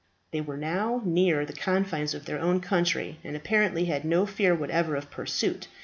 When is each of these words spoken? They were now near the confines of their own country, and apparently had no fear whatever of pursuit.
They 0.31 0.41
were 0.41 0.57
now 0.57 1.03
near 1.05 1.45
the 1.45 1.53
confines 1.53 2.15
of 2.15 2.25
their 2.25 2.39
own 2.39 2.59
country, 2.59 3.19
and 3.23 3.35
apparently 3.35 3.85
had 3.85 4.03
no 4.03 4.25
fear 4.25 4.55
whatever 4.55 4.95
of 4.95 5.11
pursuit. 5.11 5.67